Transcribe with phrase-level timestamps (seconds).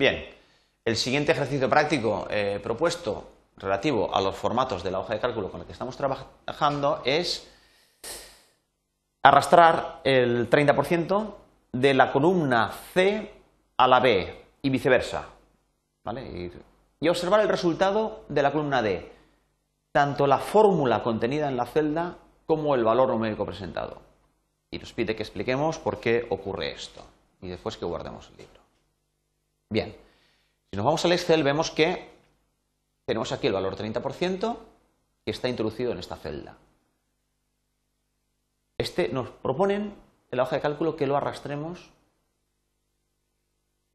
[0.00, 0.24] Bien,
[0.82, 5.50] el siguiente ejercicio práctico eh, propuesto relativo a los formatos de la hoja de cálculo
[5.50, 7.46] con la que estamos trabajando es
[9.22, 11.34] arrastrar el 30%
[11.72, 13.30] de la columna C
[13.76, 15.26] a la B y viceversa.
[16.02, 16.50] ¿vale?
[16.98, 19.12] Y observar el resultado de la columna D,
[19.92, 24.00] tanto la fórmula contenida en la celda como el valor numérico presentado.
[24.70, 27.04] Y nos pide que expliquemos por qué ocurre esto
[27.42, 28.59] y después que guardemos el libro.
[29.72, 29.96] Bien,
[30.68, 32.10] si nos vamos al Excel vemos que
[33.04, 34.56] tenemos aquí el valor 30%
[35.24, 36.56] que está introducido en esta celda.
[38.78, 39.94] Este nos proponen
[40.32, 41.92] en la hoja de cálculo que lo arrastremos.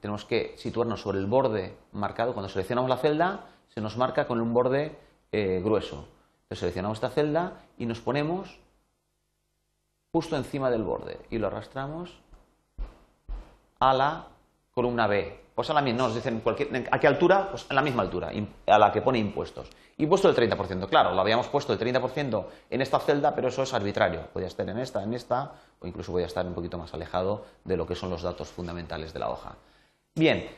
[0.00, 2.32] Tenemos que situarnos sobre el borde marcado.
[2.32, 4.98] Cuando seleccionamos la celda, se nos marca con un borde
[5.32, 6.08] eh, grueso.
[6.44, 8.58] Entonces seleccionamos esta celda y nos ponemos
[10.12, 12.22] justo encima del borde y lo arrastramos
[13.80, 14.28] a la
[14.78, 15.48] columna B.
[15.56, 16.40] Pues a la misma, nos dicen
[16.88, 18.30] a qué altura, pues a la misma altura,
[18.64, 19.68] a la que pone impuestos.
[19.96, 23.74] Impuesto del 30%, claro, lo habíamos puesto el 30% en esta celda, pero eso es
[23.74, 24.20] arbitrario.
[24.32, 27.76] Podría estar en esta, en esta, o incluso podría estar un poquito más alejado de
[27.76, 29.56] lo que son los datos fundamentales de la hoja.
[30.14, 30.48] Bien,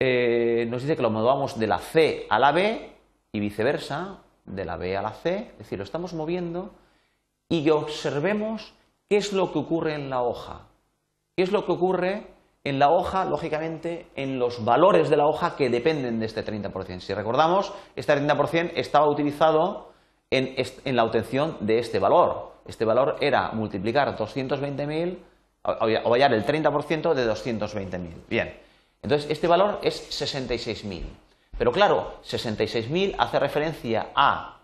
[0.00, 2.96] eh, nos dice que lo movamos de la C a la B
[3.30, 6.72] y viceversa, de la B a la C, es decir, lo estamos moviendo
[7.48, 8.74] y observemos
[9.08, 10.62] qué es lo que ocurre en la hoja.
[11.36, 12.37] ¿Qué es lo que ocurre
[12.68, 17.00] en la hoja, lógicamente, en los valores de la hoja que dependen de este 30%?
[17.00, 19.92] Si recordamos, este 30% estaba utilizado
[20.30, 22.52] en, la obtención de este valor.
[22.66, 25.18] Este valor era multiplicar 220.000
[25.62, 28.12] o hallar el 30% de 220.000.
[28.28, 28.54] Bien,
[29.02, 31.02] entonces este valor es 66.000.
[31.56, 34.58] Pero claro, 66.000 hace referencia a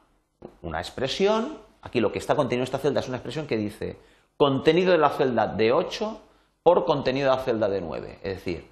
[0.62, 3.98] una expresión, aquí lo que está contenido en esta celda es una expresión que dice
[4.36, 6.20] contenido de la celda de 8
[6.64, 8.66] por contenido la celda de 9, es decir,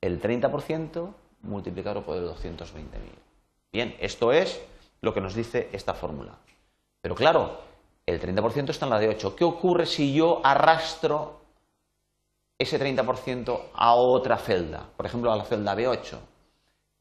[0.00, 1.12] el 30%
[1.42, 2.86] multiplicado por el 220.000.
[3.72, 4.62] Bien, esto es
[5.00, 6.38] lo que nos dice esta fórmula.
[7.00, 7.58] Pero claro,
[8.06, 9.34] el 30% está en la de 8.
[9.34, 11.40] ¿Qué ocurre si yo arrastro
[12.56, 14.86] ese 30% a otra celda?
[14.96, 16.18] Por ejemplo, a la celda B8.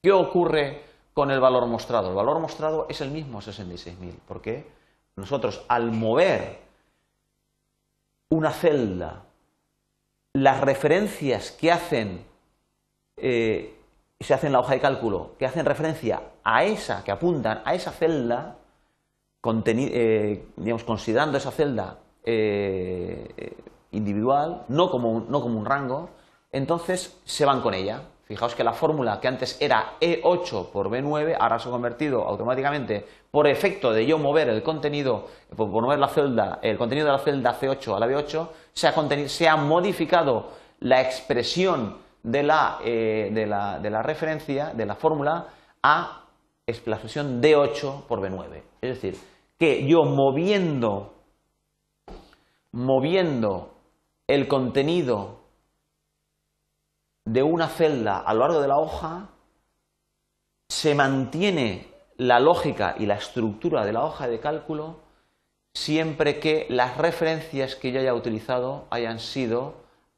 [0.02, 2.10] ¿Qué ocurre con el valor mostrado?
[2.10, 4.18] El valor mostrado es el mismo 66.000.
[4.28, 4.66] ¿Por qué?
[5.16, 6.62] Nosotros al mover
[8.30, 9.22] una celda
[10.34, 12.24] las referencias que hacen,
[13.18, 13.78] eh,
[14.20, 17.74] se hacen en la hoja de cálculo, que hacen referencia a esa, que apuntan a
[17.76, 18.58] esa celda,
[19.44, 23.56] eh, digamos, considerando esa celda eh,
[23.92, 26.10] individual, no como, no como un rango,
[26.52, 28.04] entonces se van con ella.
[28.32, 33.06] Fijaos que la fórmula que antes era E8 por B9 ahora se ha convertido automáticamente
[33.30, 37.20] por efecto de yo mover el contenido, por mover la celda, el contenido de la
[37.20, 43.32] celda C8 a la B8, se ha, se ha modificado la expresión de la, eh,
[43.34, 45.48] de, la, de la, referencia, de la fórmula,
[45.84, 46.24] a
[46.66, 48.62] la expresión D8 por B9.
[48.80, 49.18] Es decir,
[49.60, 51.16] que yo moviendo,
[52.72, 53.74] moviendo
[54.26, 55.41] el contenido
[57.26, 59.30] de una celda a lo largo de la hoja,
[60.70, 61.88] se mantiene
[62.18, 65.00] la lógica y la estructura de la hoja de cálculo
[65.74, 69.76] siempre que las referencias que yo haya utilizado hayan sido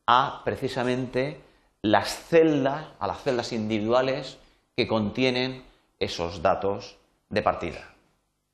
[0.08, 1.42] a precisamente
[1.81, 4.38] las celdas, a las celdas individuales
[4.75, 5.63] que contienen
[6.00, 6.97] esos datos
[7.30, 7.94] de partida.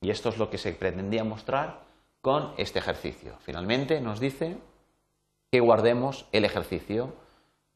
[0.02, 1.82] Y esto es lo que se pretendía mostrar
[2.22, 3.36] con este ejercicio.
[3.42, 4.58] Finalmente nos dice
[5.52, 7.14] que guardemos el ejercicio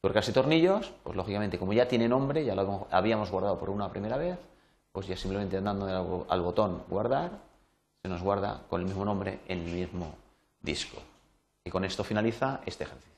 [0.04, 3.88] Tuercas y tornillos, pues lógicamente como ya tiene nombre, ya lo habíamos guardado por una
[3.88, 4.36] primera vez,
[4.92, 7.30] pues ya simplemente dando al botón guardar,
[8.02, 10.14] se nos guarda con el mismo nombre en el mismo
[10.60, 10.98] disco.
[11.64, 13.13] Y con esto finaliza este ejercicio.